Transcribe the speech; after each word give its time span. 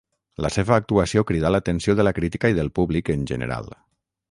La 0.45 0.49
seva 0.53 0.77
actuació 0.81 1.23
cridà 1.31 1.51
l'atenció 1.57 1.95
de 1.99 2.07
la 2.07 2.15
crítica 2.21 2.53
i 2.55 2.59
del 2.61 2.73
públic 2.79 3.15
en 3.19 3.31
general. 3.35 3.73